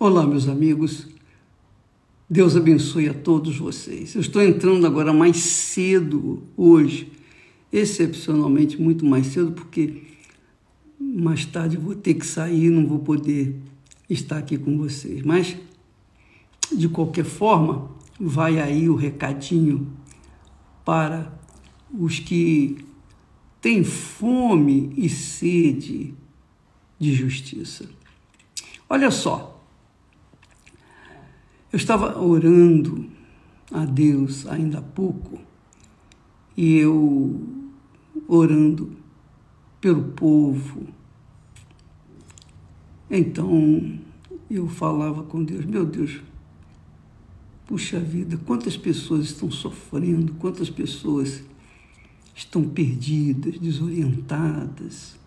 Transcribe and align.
Olá, 0.00 0.24
meus 0.24 0.46
amigos. 0.46 1.08
Deus 2.30 2.56
abençoe 2.56 3.08
a 3.08 3.14
todos 3.14 3.58
vocês. 3.58 4.14
Eu 4.14 4.20
estou 4.20 4.40
entrando 4.40 4.86
agora 4.86 5.12
mais 5.12 5.38
cedo 5.38 6.44
hoje, 6.56 7.10
excepcionalmente 7.72 8.80
muito 8.80 9.04
mais 9.04 9.26
cedo, 9.26 9.50
porque 9.50 10.04
mais 11.00 11.44
tarde 11.44 11.76
vou 11.76 11.96
ter 11.96 12.14
que 12.14 12.24
sair, 12.24 12.70
não 12.70 12.86
vou 12.86 13.00
poder 13.00 13.56
estar 14.08 14.38
aqui 14.38 14.56
com 14.56 14.78
vocês. 14.78 15.20
Mas, 15.22 15.56
de 16.72 16.88
qualquer 16.88 17.24
forma, 17.24 17.90
vai 18.20 18.60
aí 18.60 18.88
o 18.88 18.94
recadinho 18.94 19.92
para 20.84 21.36
os 21.92 22.20
que 22.20 22.76
têm 23.60 23.82
fome 23.82 24.92
e 24.96 25.08
sede 25.08 26.14
de 27.00 27.12
justiça. 27.12 27.90
Olha 28.88 29.10
só, 29.10 29.57
eu 31.72 31.76
estava 31.76 32.18
orando 32.18 33.06
a 33.70 33.84
Deus 33.84 34.46
ainda 34.46 34.78
há 34.78 34.82
pouco 34.82 35.38
e 36.56 36.76
eu 36.76 37.46
orando 38.26 38.96
pelo 39.80 40.04
povo. 40.12 40.86
Então 43.10 43.98
eu 44.50 44.68
falava 44.68 45.22
com 45.22 45.44
Deus, 45.44 45.64
meu 45.64 45.84
Deus, 45.84 46.20
puxa 47.66 48.00
vida, 48.00 48.38
quantas 48.46 48.76
pessoas 48.76 49.26
estão 49.26 49.50
sofrendo, 49.50 50.34
quantas 50.34 50.70
pessoas 50.70 51.42
estão 52.34 52.66
perdidas, 52.66 53.58
desorientadas, 53.58 55.18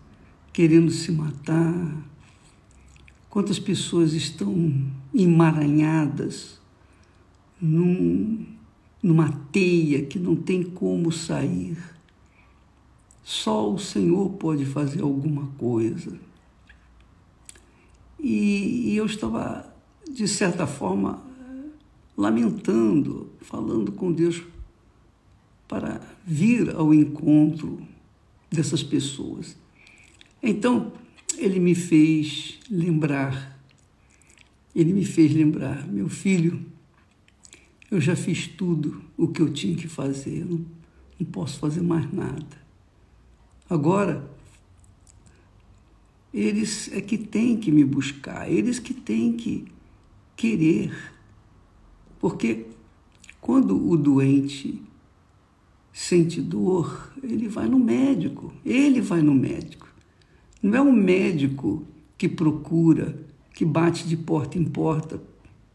querendo 0.52 0.90
se 0.90 1.12
matar, 1.12 2.11
Quantas 3.32 3.58
pessoas 3.58 4.12
estão 4.12 4.92
emaranhadas 5.14 6.60
num, 7.58 8.44
numa 9.02 9.32
teia 9.50 10.04
que 10.04 10.18
não 10.18 10.36
tem 10.36 10.62
como 10.62 11.10
sair. 11.10 11.78
Só 13.24 13.72
o 13.72 13.78
Senhor 13.78 14.32
pode 14.32 14.66
fazer 14.66 15.00
alguma 15.00 15.46
coisa. 15.56 16.20
E, 18.20 18.90
e 18.90 18.96
eu 18.98 19.06
estava, 19.06 19.74
de 20.06 20.28
certa 20.28 20.66
forma, 20.66 21.24
lamentando, 22.14 23.30
falando 23.40 23.92
com 23.92 24.12
Deus 24.12 24.42
para 25.66 26.02
vir 26.22 26.68
ao 26.76 26.92
encontro 26.92 27.80
dessas 28.50 28.82
pessoas. 28.82 29.56
Então, 30.42 30.92
ele 31.42 31.58
me 31.58 31.74
fez 31.74 32.58
lembrar, 32.70 33.60
ele 34.74 34.92
me 34.92 35.04
fez 35.04 35.32
lembrar, 35.32 35.86
meu 35.86 36.08
filho, 36.08 36.64
eu 37.90 38.00
já 38.00 38.14
fiz 38.14 38.46
tudo 38.46 39.02
o 39.16 39.28
que 39.28 39.42
eu 39.42 39.52
tinha 39.52 39.76
que 39.76 39.88
fazer, 39.88 40.44
não, 40.44 40.64
não 41.18 41.26
posso 41.26 41.58
fazer 41.58 41.82
mais 41.82 42.10
nada. 42.12 42.62
Agora, 43.68 44.30
eles 46.32 46.90
é 46.92 47.00
que 47.00 47.18
têm 47.18 47.58
que 47.58 47.70
me 47.70 47.84
buscar, 47.84 48.50
eles 48.50 48.78
que 48.78 48.94
têm 48.94 49.34
que 49.34 49.66
querer. 50.36 50.94
Porque 52.18 52.66
quando 53.40 53.90
o 53.90 53.96
doente 53.96 54.80
sente 55.92 56.40
dor, 56.40 57.12
ele 57.22 57.48
vai 57.48 57.68
no 57.68 57.78
médico, 57.78 58.52
ele 58.64 59.00
vai 59.00 59.20
no 59.20 59.34
médico. 59.34 59.81
Não 60.62 60.78
é 60.78 60.80
um 60.80 60.92
médico 60.92 61.84
que 62.16 62.28
procura, 62.28 63.18
que 63.52 63.64
bate 63.64 64.06
de 64.06 64.16
porta 64.16 64.56
em 64.56 64.64
porta 64.64 65.20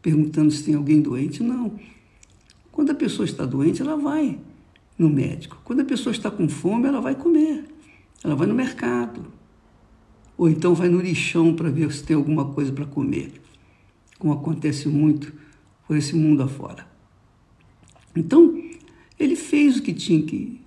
perguntando 0.00 0.50
se 0.50 0.64
tem 0.64 0.74
alguém 0.74 1.00
doente. 1.00 1.42
Não. 1.42 1.78
Quando 2.72 2.90
a 2.90 2.94
pessoa 2.94 3.26
está 3.26 3.44
doente, 3.44 3.82
ela 3.82 3.96
vai 3.96 4.38
no 4.96 5.08
médico. 5.08 5.60
Quando 5.64 5.80
a 5.80 5.84
pessoa 5.84 6.12
está 6.12 6.30
com 6.30 6.48
fome, 6.48 6.86
ela 6.88 7.00
vai 7.00 7.14
comer. 7.14 7.64
Ela 8.24 8.34
vai 8.34 8.46
no 8.46 8.54
mercado. 8.54 9.26
Ou 10.36 10.48
então 10.48 10.74
vai 10.74 10.88
no 10.88 11.00
lixão 11.00 11.54
para 11.54 11.68
ver 11.68 11.92
se 11.92 12.02
tem 12.02 12.16
alguma 12.16 12.44
coisa 12.46 12.72
para 12.72 12.86
comer, 12.86 13.32
como 14.18 14.32
acontece 14.32 14.88
muito 14.88 15.32
por 15.86 15.96
esse 15.96 16.14
mundo 16.14 16.42
afora. 16.44 16.86
Então, 18.14 18.62
ele 19.18 19.34
fez 19.34 19.78
o 19.78 19.82
que 19.82 19.92
tinha 19.92 20.22
que 20.22 20.60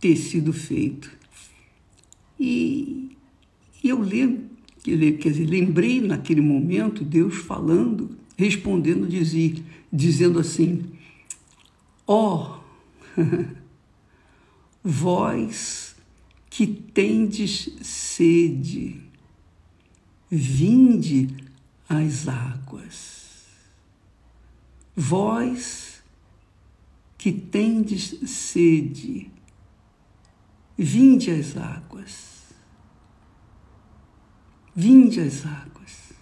ter 0.00 0.16
sido 0.16 0.52
feito. 0.52 1.10
E 2.40 3.15
e 3.82 3.88
eu 3.88 4.00
lembro, 4.00 4.44
quer 4.82 5.30
dizer, 5.30 5.46
lembrei 5.46 6.00
naquele 6.00 6.40
momento 6.40 7.04
Deus 7.04 7.36
falando, 7.36 8.16
respondendo, 8.36 9.06
dizia, 9.08 9.54
dizendo 9.92 10.38
assim: 10.38 10.84
Ó, 12.06 12.60
oh, 13.16 13.20
vós 14.82 15.96
que 16.48 16.66
tendes 16.66 17.70
sede, 17.82 19.00
vinde 20.30 21.28
às 21.88 22.28
águas. 22.28 23.44
Vós 24.94 26.02
que 27.18 27.32
tendes 27.32 28.14
sede, 28.30 29.30
vinde 30.78 31.30
às 31.30 31.56
águas. 31.56 32.35
Vinde 34.78 35.20
às 35.20 35.46
águas. 35.46 36.12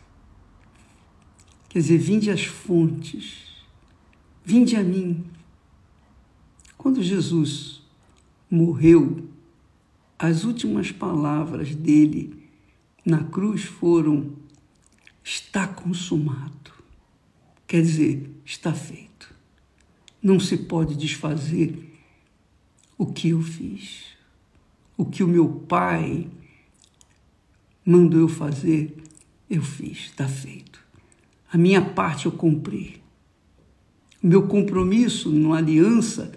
Quer 1.69 1.81
dizer, 1.81 1.99
vinde 1.99 2.31
às 2.31 2.45
fontes. 2.45 3.65
Vinde 4.45 4.77
a 4.77 4.83
mim. 4.85 5.25
Quando 6.79 7.03
Jesus 7.03 7.83
morreu, 8.49 9.29
as 10.17 10.45
últimas 10.45 10.93
palavras 10.93 11.75
dele 11.75 12.49
na 13.05 13.25
cruz 13.25 13.65
foram: 13.65 14.37
está 15.25 15.67
consumado. 15.67 16.71
Quer 17.67 17.83
dizer, 17.83 18.31
está 18.45 18.73
feito. 18.73 19.35
Não 20.23 20.39
se 20.39 20.57
pode 20.59 20.95
desfazer 20.95 21.93
o 22.97 23.07
que 23.07 23.31
eu 23.31 23.43
fiz, 23.43 24.17
o 24.97 25.05
que 25.05 25.25
o 25.25 25.29
meu 25.29 25.49
Pai 25.49 26.31
mandou 27.85 28.21
eu 28.21 28.29
fazer, 28.29 28.97
eu 29.49 29.63
fiz, 29.63 30.07
está 30.07 30.27
feito. 30.27 30.81
A 31.53 31.59
minha 31.59 31.83
parte 31.83 32.27
eu 32.27 32.33
cumpri. 32.33 33.03
O 34.23 34.27
meu 34.27 34.49
compromisso 34.49 35.31
numa 35.31 35.59
aliança 35.59 36.33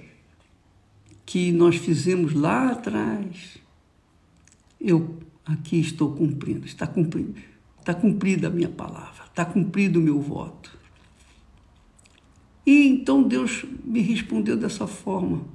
que 1.26 1.52
nós 1.52 1.76
fizemos 1.78 2.34
lá 2.34 2.72
atrás, 2.72 3.58
eu 4.80 5.18
aqui 5.46 5.80
estou 5.80 6.14
cumprindo, 6.14 6.66
está 6.66 6.86
cumprindo, 6.86 7.36
está 7.80 7.94
cumprida 7.94 8.48
a 8.48 8.52
minha 8.52 8.70
palavra, 8.70 9.26
está 9.26 9.46
cumprido 9.46 10.00
o 10.00 10.04
meu 10.04 10.22
voto. 10.22 10.78
E 12.66 12.88
então 12.88 13.24
Deus 13.24 13.66
me 13.86 14.02
respondeu 14.02 14.58
dessa 14.58 14.86
forma: 14.86 15.46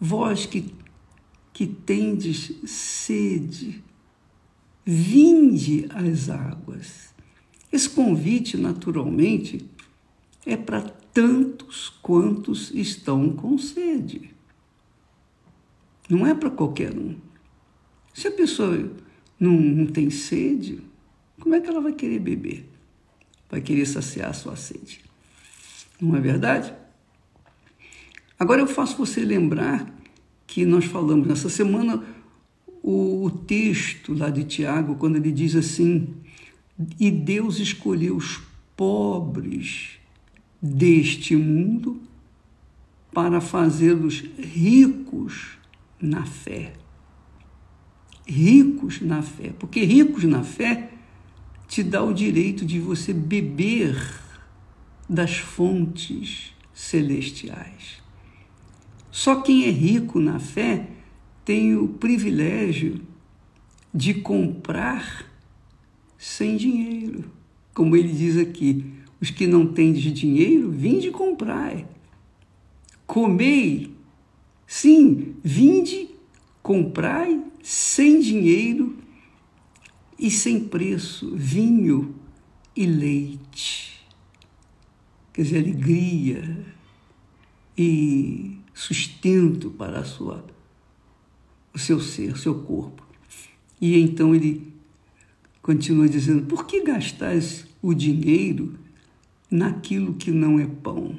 Vós 0.00 0.46
que, 0.46 0.74
que 1.52 1.66
tendes 1.66 2.52
sede 2.64 3.82
vinde 4.92 5.86
às 5.90 6.28
águas. 6.28 7.14
Esse 7.72 7.88
convite, 7.88 8.56
naturalmente, 8.56 9.64
é 10.44 10.56
para 10.56 10.80
tantos 10.82 11.88
quantos 12.02 12.72
estão 12.74 13.30
com 13.30 13.56
sede. 13.56 14.34
Não 16.08 16.26
é 16.26 16.34
para 16.34 16.50
qualquer 16.50 16.92
um. 16.92 17.16
Se 18.12 18.26
a 18.26 18.32
pessoa 18.32 18.90
não, 19.38 19.52
não 19.52 19.86
tem 19.86 20.10
sede, 20.10 20.82
como 21.40 21.54
é 21.54 21.60
que 21.60 21.68
ela 21.68 21.80
vai 21.80 21.92
querer 21.92 22.18
beber? 22.18 22.68
Vai 23.48 23.60
querer 23.60 23.86
saciar 23.86 24.30
a 24.30 24.34
sua 24.34 24.56
sede. 24.56 25.04
Não 26.00 26.16
é 26.16 26.20
verdade? 26.20 26.74
Agora 28.36 28.60
eu 28.60 28.66
faço 28.66 28.96
você 28.96 29.20
lembrar 29.20 29.86
que 30.48 30.64
nós 30.64 30.84
falamos 30.84 31.28
nessa 31.28 31.48
semana 31.48 32.04
o, 32.82 33.24
o 33.24 33.30
texto 33.30 34.14
lá 34.14 34.30
de 34.30 34.44
Tiago, 34.44 34.96
quando 34.96 35.16
ele 35.16 35.32
diz 35.32 35.54
assim: 35.54 36.08
E 36.98 37.10
Deus 37.10 37.58
escolheu 37.58 38.16
os 38.16 38.40
pobres 38.76 39.98
deste 40.60 41.36
mundo 41.36 42.00
para 43.12 43.40
fazê-los 43.40 44.24
ricos 44.38 45.58
na 46.00 46.24
fé. 46.24 46.72
Ricos 48.26 49.00
na 49.00 49.22
fé, 49.22 49.52
porque 49.58 49.84
ricos 49.84 50.24
na 50.24 50.42
fé 50.42 50.90
te 51.66 51.82
dá 51.82 52.02
o 52.02 52.12
direito 52.12 52.64
de 52.64 52.78
você 52.78 53.12
beber 53.12 53.96
das 55.08 55.36
fontes 55.38 56.52
celestiais. 56.72 58.00
Só 59.10 59.40
quem 59.40 59.64
é 59.64 59.70
rico 59.70 60.20
na 60.20 60.38
fé 60.38 60.88
tem 61.50 61.74
o 61.74 61.88
privilégio 61.88 63.00
de 63.92 64.14
comprar 64.14 65.28
sem 66.16 66.56
dinheiro. 66.56 67.24
como 67.74 67.96
ele 67.96 68.12
diz 68.12 68.36
aqui, 68.36 68.84
os 69.20 69.30
que 69.30 69.48
não 69.48 69.66
têm 69.66 69.92
de 69.92 70.12
dinheiro, 70.12 70.70
vinde 70.70 71.10
comprai. 71.10 71.88
Comei, 73.04 73.92
sim, 74.64 75.34
vinde, 75.42 76.10
comprai 76.62 77.42
sem 77.64 78.20
dinheiro 78.20 78.96
e 80.16 80.30
sem 80.30 80.60
preço, 80.60 81.34
vinho 81.34 82.14
e 82.76 82.86
leite. 82.86 84.06
Quer 85.32 85.42
dizer, 85.42 85.58
alegria 85.58 86.64
e 87.76 88.56
sustento 88.72 89.68
para 89.70 89.98
a 89.98 90.04
sua, 90.04 90.44
o 91.72 91.78
seu 91.78 92.00
ser, 92.00 92.32
o 92.32 92.38
seu 92.38 92.54
corpo. 92.62 93.06
E 93.80 93.98
então 93.98 94.34
ele 94.34 94.72
continua 95.62 96.08
dizendo: 96.08 96.46
por 96.46 96.66
que 96.66 96.82
gastais 96.82 97.66
o 97.80 97.94
dinheiro 97.94 98.78
naquilo 99.50 100.14
que 100.14 100.30
não 100.30 100.58
é 100.58 100.66
pão? 100.66 101.18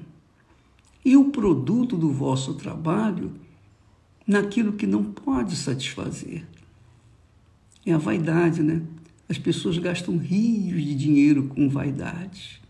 E 1.03 1.17
o 1.17 1.31
produto 1.31 1.97
do 1.97 2.11
vosso 2.11 2.53
trabalho 2.53 3.31
naquilo 4.27 4.73
que 4.73 4.85
não 4.85 5.03
pode 5.03 5.55
satisfazer. 5.55 6.45
É 7.85 7.91
a 7.93 7.97
vaidade, 7.97 8.61
né? 8.61 8.81
As 9.27 9.37
pessoas 9.37 9.77
gastam 9.77 10.17
rios 10.17 10.83
de 10.83 10.93
dinheiro 10.93 11.47
com 11.47 11.67
vaidade. 11.67 12.61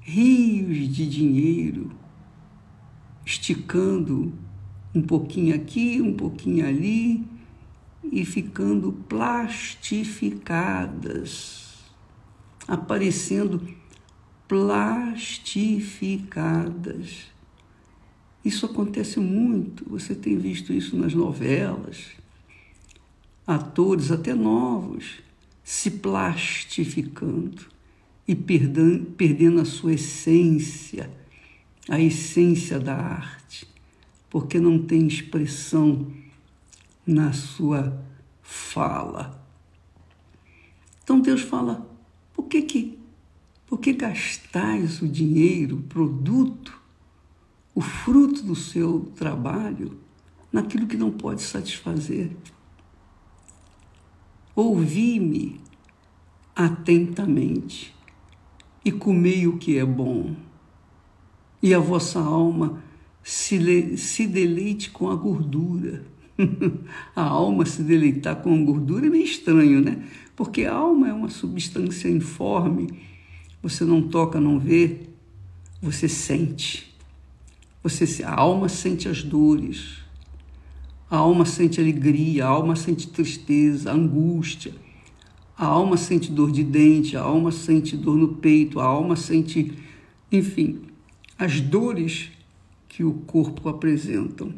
Rios 0.00 0.88
de 0.92 1.08
dinheiro, 1.08 1.92
esticando 3.24 4.32
um 4.94 5.02
pouquinho 5.02 5.54
aqui, 5.54 6.00
um 6.00 6.14
pouquinho 6.14 6.66
ali 6.66 7.22
e 8.12 8.24
ficando 8.24 8.92
plastificadas, 8.92 11.74
aparecendo 12.68 13.60
plastificadas. 14.46 17.32
Isso 18.44 18.66
acontece 18.66 19.18
muito, 19.18 19.84
você 19.88 20.14
tem 20.14 20.38
visto 20.38 20.72
isso 20.72 20.96
nas 20.96 21.12
novelas. 21.14 22.12
Atores, 23.46 24.10
até 24.10 24.34
novos, 24.34 25.22
se 25.62 25.90
plastificando 25.90 27.62
e 28.28 28.34
perdendo, 28.34 29.06
perdendo 29.12 29.60
a 29.60 29.64
sua 29.64 29.94
essência, 29.94 31.10
a 31.88 31.98
essência 32.00 32.78
da 32.78 32.94
arte, 32.94 33.66
porque 34.34 34.58
não 34.58 34.80
tem 34.80 35.06
expressão 35.06 36.08
na 37.06 37.32
sua 37.32 38.04
fala. 38.42 39.40
Então 41.04 41.20
Deus 41.20 41.42
fala: 41.42 41.88
por 42.32 42.46
que 42.46 42.62
que, 42.62 42.98
por 43.64 43.78
que 43.78 43.92
gastais 43.92 45.00
o 45.00 45.06
dinheiro, 45.06 45.76
o 45.76 45.82
produto, 45.82 46.76
o 47.76 47.80
fruto 47.80 48.42
do 48.42 48.56
seu 48.56 49.02
trabalho 49.14 50.00
naquilo 50.50 50.88
que 50.88 50.96
não 50.96 51.12
pode 51.12 51.40
satisfazer? 51.40 52.32
Ouvi-me 54.52 55.60
atentamente 56.56 57.94
e 58.84 58.90
comei 58.90 59.46
o 59.46 59.58
que 59.58 59.78
é 59.78 59.84
bom, 59.84 60.34
e 61.62 61.72
a 61.72 61.78
vossa 61.78 62.18
alma 62.18 62.82
se, 63.24 63.96
se 63.96 64.26
deleite 64.26 64.90
com 64.90 65.10
a 65.10 65.16
gordura 65.16 66.14
a 67.14 67.22
alma 67.22 67.64
se 67.64 67.82
deleitar 67.82 68.36
com 68.36 68.64
gordura 68.64 69.06
é 69.06 69.10
meio 69.10 69.24
estranho, 69.24 69.80
né? 69.80 70.02
Porque 70.34 70.64
a 70.64 70.74
alma 70.74 71.08
é 71.08 71.12
uma 71.12 71.28
substância 71.28 72.08
informe, 72.08 72.88
você 73.62 73.84
não 73.84 74.02
toca, 74.02 74.40
não 74.40 74.58
vê, 74.58 75.00
você 75.80 76.08
sente. 76.08 76.92
Você, 77.82 78.24
a 78.24 78.40
alma 78.40 78.68
sente 78.68 79.08
as 79.08 79.22
dores, 79.22 79.98
a 81.10 81.18
alma 81.18 81.44
sente 81.44 81.80
alegria, 81.80 82.46
a 82.46 82.48
alma 82.48 82.74
sente 82.74 83.08
tristeza, 83.08 83.92
angústia, 83.92 84.72
a 85.56 85.66
alma 85.66 85.96
sente 85.96 86.32
dor 86.32 86.50
de 86.50 86.64
dente, 86.64 87.16
a 87.16 87.20
alma 87.20 87.52
sente 87.52 87.96
dor 87.96 88.16
no 88.16 88.28
peito, 88.36 88.80
a 88.80 88.84
alma 88.84 89.14
sente, 89.14 89.72
enfim, 90.32 90.80
as 91.38 91.60
dores 91.60 92.30
que 92.94 93.02
o 93.02 93.12
corpo 93.12 93.68
apresentam 93.68 94.54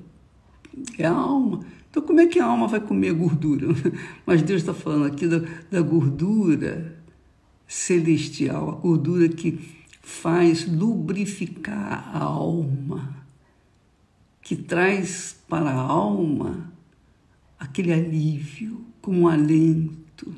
é 0.99 1.07
a 1.07 1.11
alma. 1.11 1.65
Então, 1.89 2.03
como 2.03 2.21
é 2.21 2.27
que 2.27 2.39
a 2.39 2.45
alma 2.45 2.69
vai 2.69 2.81
comer 2.81 3.15
gordura? 3.15 3.69
Mas 4.27 4.43
Deus 4.43 4.61
está 4.61 4.75
falando 4.75 5.07
aqui 5.07 5.27
da, 5.27 5.39
da 5.71 5.81
gordura 5.81 7.03
celestial, 7.67 8.69
a 8.69 8.73
gordura 8.73 9.27
que 9.27 9.59
faz 10.03 10.71
lubrificar 10.71 12.15
a 12.15 12.25
alma, 12.25 13.27
que 14.43 14.55
traz 14.55 15.43
para 15.49 15.71
a 15.71 15.81
alma 15.81 16.71
aquele 17.59 17.91
alívio, 17.91 18.85
como 19.01 19.21
um 19.21 19.29
alento. 19.29 20.35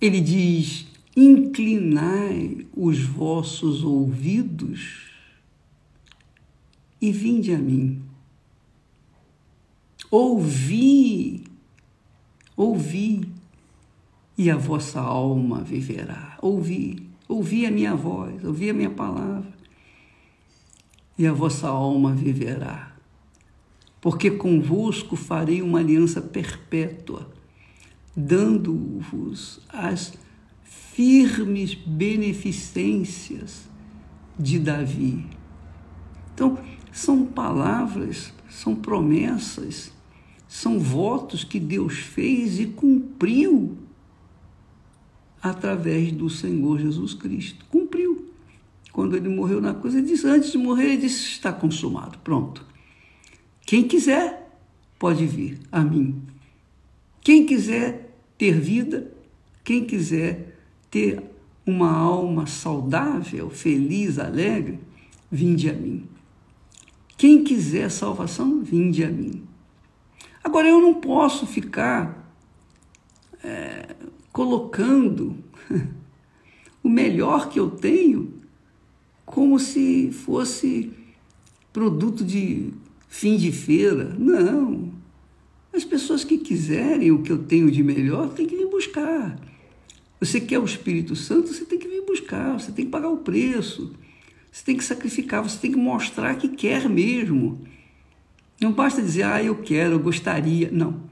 Ele 0.00 0.20
diz: 0.20 0.86
inclinai 1.16 2.64
os 2.76 3.00
vossos 3.00 3.82
ouvidos 3.82 5.15
e 7.00 7.12
vinde 7.12 7.52
a 7.52 7.58
mim. 7.58 8.02
Ouvi, 10.10 11.44
ouvi, 12.56 13.28
e 14.38 14.50
a 14.50 14.56
vossa 14.56 15.00
alma 15.00 15.62
viverá. 15.62 16.38
Ouvi, 16.42 17.08
ouvi 17.28 17.66
a 17.66 17.70
minha 17.70 17.94
voz, 17.94 18.44
ouvi 18.44 18.70
a 18.70 18.74
minha 18.74 18.90
palavra, 18.90 19.52
e 21.18 21.26
a 21.26 21.32
vossa 21.32 21.68
alma 21.68 22.12
viverá. 22.12 22.94
Porque 24.00 24.30
convosco 24.30 25.16
farei 25.16 25.62
uma 25.62 25.80
aliança 25.80 26.20
perpétua, 26.20 27.28
dando-vos 28.14 29.60
as 29.68 30.14
firmes 30.62 31.74
beneficências 31.74 33.68
de 34.38 34.58
Davi. 34.58 35.26
Então, 36.34 36.58
são 36.98 37.24
palavras, 37.24 38.32
são 38.48 38.74
promessas 38.74 39.92
são 40.48 40.78
votos 40.78 41.44
que 41.44 41.58
Deus 41.58 41.98
fez 41.98 42.60
e 42.60 42.66
cumpriu 42.66 43.76
através 45.42 46.12
do 46.12 46.30
Senhor 46.30 46.78
Jesus 46.78 47.14
Cristo. 47.14 47.64
Cumpriu. 47.66 48.30
Quando 48.92 49.16
ele 49.16 49.28
morreu 49.28 49.60
na 49.60 49.74
cruz, 49.74 49.94
ele 49.94 50.06
disse, 50.06 50.26
antes 50.26 50.52
de 50.52 50.58
morrer, 50.58 50.92
ele 50.92 51.02
disse: 51.02 51.24
está 51.32 51.52
consumado. 51.52 52.18
Pronto. 52.18 52.64
Quem 53.66 53.86
quiser, 53.86 54.50
pode 54.98 55.26
vir 55.26 55.60
a 55.70 55.82
mim. 55.82 56.22
Quem 57.20 57.44
quiser 57.44 58.16
ter 58.38 58.58
vida, 58.58 59.12
quem 59.62 59.84
quiser 59.84 60.56
ter 60.90 61.22
uma 61.66 61.90
alma 61.90 62.46
saudável, 62.46 63.50
feliz, 63.50 64.18
alegre, 64.18 64.78
vinde 65.30 65.68
a 65.68 65.74
mim. 65.74 66.08
Quem 67.16 67.42
quiser 67.42 67.90
salvação, 67.90 68.62
vinde 68.62 69.02
a 69.02 69.08
mim. 69.08 69.42
Agora, 70.44 70.68
eu 70.68 70.80
não 70.80 70.94
posso 70.94 71.46
ficar 71.46 72.32
é, 73.42 73.96
colocando 74.32 75.36
o 76.82 76.88
melhor 76.88 77.48
que 77.48 77.58
eu 77.58 77.70
tenho 77.70 78.34
como 79.24 79.58
se 79.58 80.12
fosse 80.12 80.92
produto 81.72 82.24
de 82.24 82.72
fim 83.08 83.36
de 83.36 83.50
feira. 83.50 84.14
Não. 84.18 84.92
As 85.74 85.84
pessoas 85.84 86.22
que 86.22 86.38
quiserem 86.38 87.10
o 87.10 87.22
que 87.22 87.32
eu 87.32 87.38
tenho 87.38 87.70
de 87.70 87.82
melhor 87.82 88.28
têm 88.30 88.46
que 88.46 88.56
vir 88.56 88.68
buscar. 88.68 89.38
Você 90.20 90.40
quer 90.40 90.58
o 90.58 90.64
Espírito 90.64 91.14
Santo, 91.14 91.48
você 91.48 91.64
tem 91.64 91.78
que 91.78 91.88
vir 91.88 92.02
buscar, 92.06 92.58
você 92.58 92.72
tem 92.72 92.86
que 92.86 92.90
pagar 92.90 93.08
o 93.08 93.18
preço, 93.18 93.92
você 94.56 94.64
tem 94.64 94.76
que 94.78 94.84
sacrificar, 94.84 95.42
você 95.42 95.58
tem 95.58 95.70
que 95.70 95.76
mostrar 95.76 96.34
que 96.36 96.48
quer 96.48 96.88
mesmo. 96.88 97.60
Não 98.58 98.72
basta 98.72 99.02
dizer, 99.02 99.24
ah, 99.24 99.42
eu 99.42 99.56
quero, 99.56 99.92
eu 99.92 99.98
gostaria. 99.98 100.70
Não. 100.72 101.02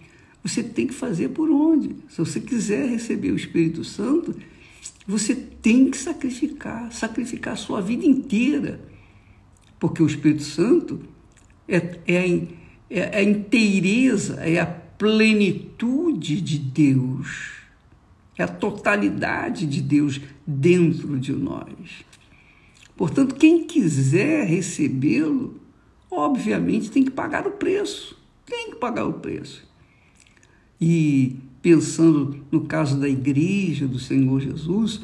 Você 0.42 0.62
tem 0.62 0.86
que 0.86 0.94
fazer 0.94 1.28
por 1.28 1.50
onde. 1.50 1.94
Se 2.08 2.16
você 2.16 2.40
quiser 2.40 2.88
receber 2.88 3.32
o 3.32 3.36
Espírito 3.36 3.84
Santo, 3.84 4.34
você 5.06 5.34
tem 5.34 5.90
que 5.90 5.98
sacrificar, 5.98 6.90
sacrificar 6.90 7.52
a 7.52 7.56
sua 7.58 7.82
vida 7.82 8.06
inteira. 8.06 8.80
Porque 9.78 10.02
o 10.02 10.06
Espírito 10.06 10.42
Santo 10.42 11.02
é, 11.68 11.98
é, 12.06 12.18
a, 12.18 12.48
é 12.88 13.18
a 13.18 13.22
inteireza, 13.22 14.36
é 14.36 14.58
a 14.58 14.64
plenitude 14.64 16.40
de 16.40 16.58
Deus, 16.58 17.52
é 18.38 18.42
a 18.42 18.48
totalidade 18.48 19.66
de 19.66 19.82
Deus 19.82 20.18
dentro 20.46 21.20
de 21.20 21.34
nós. 21.34 22.04
Portanto, 22.96 23.34
quem 23.34 23.64
quiser 23.64 24.46
recebê-lo, 24.46 25.60
obviamente 26.10 26.90
tem 26.90 27.02
que 27.02 27.10
pagar 27.10 27.46
o 27.46 27.52
preço. 27.52 28.16
Tem 28.46 28.70
que 28.70 28.76
pagar 28.76 29.06
o 29.06 29.14
preço. 29.14 29.66
E 30.80 31.36
pensando 31.60 32.44
no 32.50 32.66
caso 32.66 32.98
da 32.98 33.08
igreja 33.08 33.86
do 33.86 33.98
Senhor 33.98 34.40
Jesus, 34.40 35.00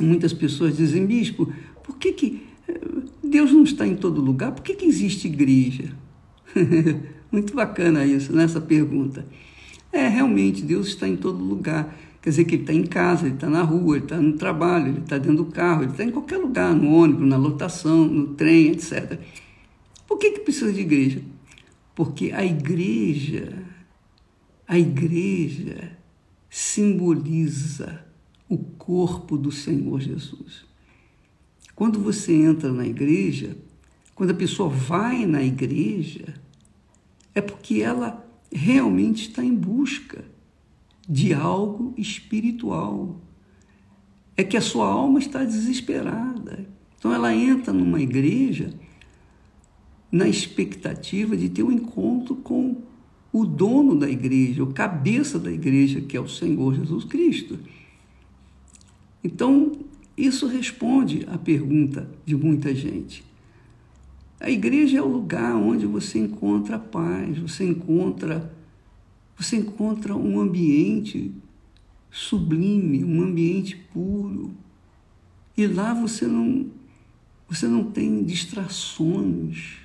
muitas 0.00 0.32
pessoas 0.32 0.76
dizem, 0.76 1.06
bispo, 1.06 1.52
por 1.84 1.98
que, 1.98 2.12
que 2.12 2.42
eh, 2.66 2.80
Deus 3.22 3.52
não 3.52 3.62
está 3.62 3.86
em 3.86 3.94
todo 3.94 4.20
lugar? 4.20 4.52
Por 4.52 4.62
que, 4.62 4.74
que 4.74 4.86
existe 4.86 5.28
igreja? 5.28 5.94
Muito 7.30 7.54
bacana 7.54 8.04
isso, 8.04 8.32
nessa 8.32 8.60
né, 8.60 8.66
pergunta. 8.66 9.26
É, 9.92 10.08
realmente, 10.08 10.62
Deus 10.62 10.88
está 10.88 11.08
em 11.08 11.16
todo 11.16 11.42
lugar. 11.42 11.96
Quer 12.22 12.30
dizer 12.30 12.44
que 12.44 12.54
ele 12.54 12.62
está 12.62 12.72
em 12.72 12.86
casa, 12.86 13.26
ele 13.26 13.34
está 13.34 13.50
na 13.50 13.62
rua, 13.62 13.96
ele 13.96 14.04
está 14.04 14.16
no 14.16 14.34
trabalho, 14.34 14.88
ele 14.90 15.00
está 15.00 15.18
dentro 15.18 15.44
do 15.44 15.46
carro, 15.46 15.82
ele 15.82 15.90
está 15.90 16.04
em 16.04 16.12
qualquer 16.12 16.38
lugar, 16.38 16.72
no 16.72 16.94
ônibus, 16.94 17.26
na 17.26 17.36
lotação, 17.36 18.04
no 18.04 18.28
trem, 18.34 18.68
etc. 18.68 19.18
Por 20.06 20.18
que, 20.18 20.30
que 20.30 20.40
precisa 20.40 20.72
de 20.72 20.80
igreja? 20.82 21.20
Porque 21.96 22.30
a 22.30 22.44
igreja, 22.44 23.64
a 24.68 24.78
igreja 24.78 25.98
simboliza 26.48 28.04
o 28.48 28.56
corpo 28.56 29.36
do 29.36 29.50
Senhor 29.50 30.00
Jesus. 30.00 30.64
Quando 31.74 31.98
você 31.98 32.32
entra 32.32 32.72
na 32.72 32.86
igreja, 32.86 33.56
quando 34.14 34.30
a 34.30 34.34
pessoa 34.34 34.68
vai 34.68 35.26
na 35.26 35.42
igreja, 35.42 36.34
é 37.34 37.40
porque 37.40 37.82
ela 37.82 38.24
realmente 38.52 39.28
está 39.28 39.42
em 39.42 39.54
busca 39.54 40.24
de 41.08 41.34
algo 41.34 41.94
espiritual. 41.96 43.20
É 44.36 44.42
que 44.42 44.56
a 44.56 44.60
sua 44.60 44.86
alma 44.86 45.18
está 45.18 45.44
desesperada. 45.44 46.66
Então 46.98 47.12
ela 47.12 47.34
entra 47.34 47.72
numa 47.72 48.00
igreja 48.00 48.72
na 50.10 50.28
expectativa 50.28 51.36
de 51.36 51.48
ter 51.48 51.62
um 51.62 51.72
encontro 51.72 52.36
com 52.36 52.82
o 53.32 53.46
dono 53.46 53.98
da 53.98 54.08
igreja, 54.08 54.62
o 54.62 54.72
cabeça 54.72 55.38
da 55.38 55.50
igreja, 55.50 56.02
que 56.02 56.16
é 56.16 56.20
o 56.20 56.28
Senhor 56.28 56.74
Jesus 56.74 57.04
Cristo. 57.04 57.58
Então, 59.24 59.72
isso 60.16 60.46
responde 60.46 61.26
à 61.28 61.38
pergunta 61.38 62.08
de 62.26 62.36
muita 62.36 62.74
gente. 62.74 63.24
A 64.38 64.50
igreja 64.50 64.98
é 64.98 65.02
o 65.02 65.08
lugar 65.08 65.54
onde 65.54 65.86
você 65.86 66.18
encontra 66.18 66.78
paz, 66.78 67.38
você 67.38 67.64
encontra 67.64 68.52
você 69.42 69.56
encontra 69.56 70.14
um 70.14 70.40
ambiente 70.40 71.32
sublime, 72.10 73.04
um 73.04 73.22
ambiente 73.22 73.76
puro. 73.92 74.52
E 75.56 75.66
lá 75.66 75.92
você 75.92 76.26
não 76.26 76.70
você 77.48 77.66
não 77.66 77.84
tem 77.84 78.24
distrações 78.24 79.80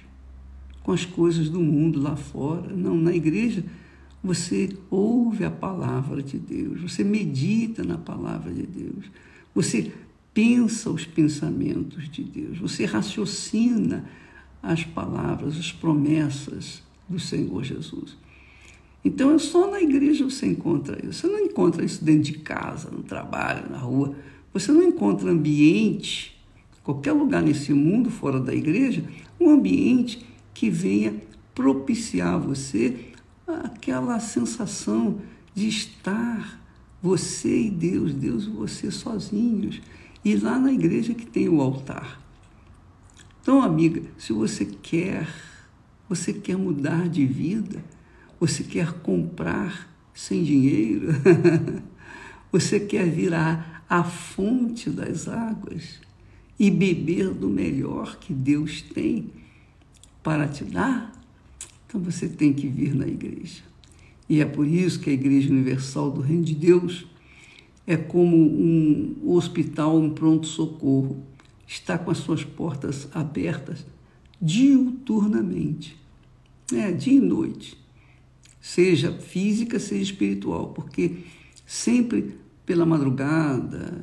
com 0.83 0.93
as 0.93 1.03
coisas 1.03 1.49
do 1.49 1.59
mundo 1.59 1.99
lá 1.99 2.15
fora. 2.15 2.73
Não, 2.73 2.95
na 2.95 3.13
igreja 3.13 3.63
você 4.23 4.69
ouve 4.89 5.43
a 5.43 5.51
palavra 5.51 6.21
de 6.21 6.37
Deus, 6.37 6.81
você 6.81 7.03
medita 7.03 7.83
na 7.83 7.97
palavra 7.97 8.53
de 8.53 8.65
Deus, 8.65 9.05
você 9.53 9.91
pensa 10.33 10.89
os 10.89 11.05
pensamentos 11.05 12.09
de 12.09 12.23
Deus, 12.23 12.57
você 12.57 12.85
raciocina 12.85 14.05
as 14.61 14.83
palavras, 14.83 15.57
as 15.57 15.71
promessas 15.71 16.83
do 17.07 17.19
Senhor 17.19 17.63
Jesus. 17.63 18.17
Então, 19.07 19.31
é 19.31 19.37
só 19.37 19.71
na 19.71 19.81
igreja 19.81 20.25
você 20.25 20.47
encontra 20.47 20.99
isso. 21.01 21.21
Você 21.21 21.27
não 21.27 21.39
encontra 21.39 21.83
isso 21.85 22.03
dentro 22.03 22.23
de 22.23 22.33
casa, 22.39 22.91
no 22.91 23.03
trabalho, 23.03 23.71
na 23.71 23.77
rua. 23.77 24.13
Você 24.53 24.69
não 24.69 24.83
encontra 24.83 25.31
ambiente, 25.31 26.37
qualquer 26.83 27.13
lugar 27.13 27.41
nesse 27.41 27.73
mundo, 27.73 28.11
fora 28.11 28.37
da 28.37 28.53
igreja, 28.53 29.01
um 29.39 29.49
ambiente 29.49 30.27
que 30.53 30.69
venha 30.69 31.15
propiciar 31.55 32.37
você 32.37 33.13
aquela 33.47 34.19
sensação 34.19 35.21
de 35.55 35.69
estar 35.69 36.61
você 37.01 37.61
e 37.61 37.69
Deus, 37.71 38.13
Deus 38.13 38.43
e 38.43 38.49
você 38.49 38.91
sozinhos. 38.91 39.81
E 40.25 40.35
lá 40.35 40.59
na 40.59 40.73
igreja 40.73 41.13
que 41.13 41.25
tem 41.25 41.47
o 41.47 41.61
altar. 41.61 42.21
Então, 43.41 43.61
amiga, 43.61 44.01
se 44.17 44.33
você 44.33 44.65
quer, 44.65 45.29
você 46.09 46.33
quer 46.33 46.57
mudar 46.57 47.07
de 47.07 47.25
vida, 47.25 47.81
você 48.39 48.63
quer 48.63 48.93
comprar 48.93 49.93
sem 50.13 50.43
dinheiro, 50.43 51.09
você 52.51 52.79
quer 52.79 53.09
virar 53.09 53.83
a 53.89 54.03
fonte 54.03 54.89
das 54.89 55.27
águas 55.27 55.99
e 56.59 56.71
beber 56.71 57.33
do 57.33 57.49
melhor 57.49 58.17
que 58.19 58.33
Deus 58.33 58.81
tem 58.81 59.29
para 60.23 60.47
te 60.47 60.63
dar, 60.63 61.11
então 61.85 62.01
você 62.01 62.27
tem 62.27 62.51
que 62.53 62.67
vir 62.67 62.93
na 62.93 63.07
igreja. 63.07 63.63
E 64.29 64.41
é 64.41 64.45
por 64.45 64.67
isso 64.67 64.99
que 64.99 65.09
a 65.09 65.13
Igreja 65.13 65.49
Universal 65.49 66.11
do 66.11 66.21
Reino 66.21 66.43
de 66.43 66.53
Deus 66.53 67.07
é 67.85 67.95
como 67.95 68.35
um 68.35 69.31
hospital, 69.31 69.97
um 69.97 70.09
pronto-socorro. 70.09 71.23
Está 71.65 71.97
com 71.97 72.11
as 72.11 72.17
suas 72.17 72.43
portas 72.43 73.07
abertas 73.13 73.85
diuturnamente, 74.41 75.97
é, 76.73 76.91
dia 76.91 77.13
e 77.13 77.19
noite, 77.19 77.77
seja 78.67 79.13
física, 79.13 79.79
seja 79.79 80.03
espiritual, 80.03 80.73
porque 80.73 81.19
sempre 81.65 82.35
pela 82.65 82.85
madrugada, 82.85 83.93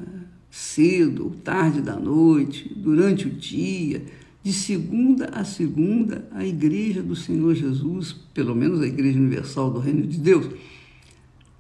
cedo, 0.51 1.31
tarde 1.45 1.83
da 1.83 1.97
noite, 1.97 2.73
durante 2.75 3.27
o 3.27 3.31
dia, 3.31 4.03
de 4.43 4.55
segunda 4.55 5.27
a 5.35 5.45
segunda, 5.45 6.27
a 6.31 6.47
Igreja 6.47 7.03
do 7.03 7.15
Senhor 7.15 7.55
Jesus, 7.55 8.15
pelo 8.33 8.55
menos 8.55 8.81
a 8.81 8.87
Igreja 8.87 9.19
Universal 9.19 9.71
do 9.71 9.81
Reino 9.81 10.07
de 10.07 10.19
Deus, 10.19 10.49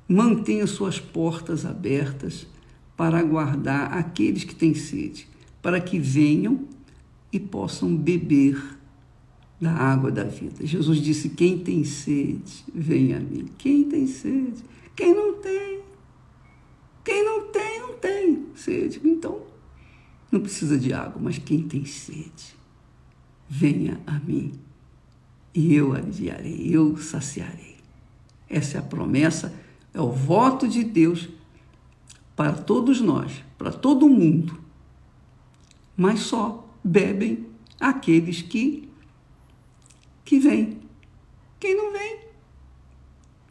mantém 0.08 0.62
as 0.62 0.70
suas 0.70 0.98
portas 0.98 1.66
abertas 1.66 2.46
para 2.96 3.18
aguardar 3.18 3.92
aqueles 3.92 4.44
que 4.44 4.54
têm 4.54 4.74
sede 4.74 5.26
para 5.60 5.78
que 5.80 5.98
venham 5.98 6.64
e 7.30 7.38
possam 7.38 7.94
beber 7.94 8.62
da 9.64 9.72
água 9.72 10.10
da 10.10 10.24
vida. 10.24 10.66
Jesus 10.66 10.98
disse: 10.98 11.30
Quem 11.30 11.58
tem 11.58 11.84
sede, 11.84 12.64
venha 12.72 13.16
a 13.16 13.20
mim. 13.20 13.48
Quem 13.58 13.84
tem 13.84 14.06
sede? 14.06 14.62
Quem 14.94 15.14
não 15.14 15.34
tem? 15.40 15.80
Quem 17.04 17.24
não 17.24 17.48
tem, 17.48 17.80
não 17.80 17.94
tem 17.94 18.46
sede. 18.54 19.00
Então, 19.04 19.42
não 20.30 20.40
precisa 20.40 20.78
de 20.78 20.92
água, 20.92 21.20
mas 21.20 21.38
quem 21.38 21.62
tem 21.62 21.84
sede, 21.84 22.56
venha 23.48 24.00
a 24.06 24.18
mim 24.18 24.52
e 25.54 25.74
eu 25.74 25.92
aliviarei, 25.92 26.68
eu 26.70 26.96
saciarei. 26.96 27.76
Essa 28.48 28.78
é 28.78 28.80
a 28.80 28.82
promessa, 28.82 29.54
é 29.92 30.00
o 30.00 30.10
voto 30.10 30.66
de 30.66 30.82
Deus 30.82 31.28
para 32.34 32.52
todos 32.52 33.00
nós, 33.00 33.44
para 33.58 33.70
todo 33.70 34.08
mundo 34.08 34.64
mas 35.96 36.20
só 36.20 36.68
bebem 36.82 37.46
aqueles 37.78 38.42
que 38.42 38.88
que 40.24 40.38
vêm. 40.38 40.80
Quem 41.60 41.76
não 41.76 41.92
vem, 41.92 42.20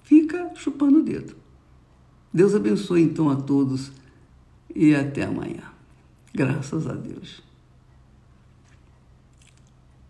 fica 0.03 0.51
chupando 0.55 0.99
o 0.99 1.03
dedo. 1.03 1.35
Deus 2.33 2.55
abençoe 2.55 3.01
então 3.01 3.29
a 3.29 3.35
todos 3.35 3.91
e 4.75 4.95
até 4.95 5.23
amanhã. 5.23 5.71
Graças 6.33 6.87
a 6.87 6.93
Deus. 6.93 7.43